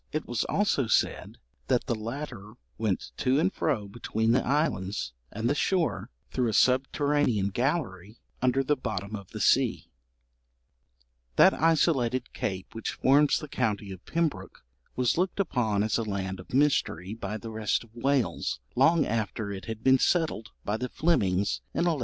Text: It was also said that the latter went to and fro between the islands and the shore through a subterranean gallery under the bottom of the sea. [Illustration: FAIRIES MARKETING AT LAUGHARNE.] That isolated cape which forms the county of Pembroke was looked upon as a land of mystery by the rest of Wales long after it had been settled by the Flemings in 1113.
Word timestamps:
It 0.11 0.27
was 0.27 0.43
also 0.45 0.87
said 0.87 1.37
that 1.67 1.85
the 1.85 1.93
latter 1.93 2.53
went 2.79 3.11
to 3.17 3.39
and 3.39 3.53
fro 3.53 3.87
between 3.87 4.31
the 4.31 4.43
islands 4.43 5.13
and 5.31 5.47
the 5.47 5.53
shore 5.53 6.09
through 6.31 6.47
a 6.47 6.53
subterranean 6.53 7.49
gallery 7.49 8.17
under 8.41 8.63
the 8.63 8.75
bottom 8.75 9.15
of 9.15 9.29
the 9.29 9.39
sea. 9.39 9.91
[Illustration: 11.37 11.37
FAIRIES 11.37 11.51
MARKETING 11.51 11.59
AT 11.61 11.61
LAUGHARNE.] 11.61 11.69
That 11.69 11.71
isolated 11.83 12.33
cape 12.33 12.67
which 12.73 12.93
forms 12.93 13.37
the 13.37 13.47
county 13.47 13.91
of 13.91 14.03
Pembroke 14.07 14.63
was 14.95 15.19
looked 15.19 15.39
upon 15.39 15.83
as 15.83 15.99
a 15.99 16.03
land 16.03 16.39
of 16.39 16.51
mystery 16.51 17.13
by 17.13 17.37
the 17.37 17.51
rest 17.51 17.83
of 17.83 17.93
Wales 17.93 18.59
long 18.75 19.05
after 19.05 19.51
it 19.51 19.65
had 19.65 19.83
been 19.83 19.99
settled 19.99 20.49
by 20.65 20.77
the 20.77 20.89
Flemings 20.89 21.61
in 21.75 21.81
1113. 21.85 21.99